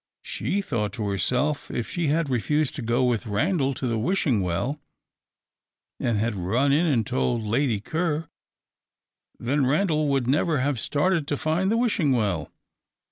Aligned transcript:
She 0.23 0.63
thought 0.63 0.93
to 0.93 1.05
herself, 1.07 1.69
if 1.69 1.87
she 1.87 2.07
had 2.07 2.27
refused 2.27 2.73
to 2.73 2.81
go 2.81 3.03
with 3.03 3.27
Randal 3.27 3.75
to 3.75 3.85
the 3.85 3.99
Wishing 3.99 4.41
Well, 4.41 4.81
and 5.99 6.17
had 6.17 6.33
run 6.33 6.71
in 6.71 6.87
and 6.87 7.05
told 7.05 7.43
Lady 7.43 7.79
Ker, 7.79 8.27
then 9.37 9.67
Randal 9.67 10.07
would 10.07 10.25
never 10.25 10.57
have 10.57 10.79
started 10.79 11.27
to 11.27 11.37
find 11.37 11.71
the 11.71 11.77
Wishing 11.77 12.13
Well. 12.13 12.51